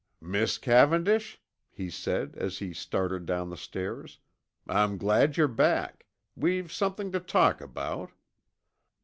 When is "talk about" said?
7.19-8.09